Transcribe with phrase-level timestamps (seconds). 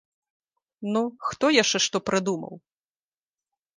[0.95, 2.53] Ну, хто яшчэ што прыдумаў?